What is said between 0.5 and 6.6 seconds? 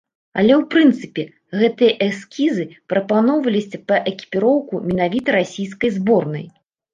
у прынцыпе, гэтыя эскізы прапаноўваліся па экіпіроўку менавіта расійскай зборнай.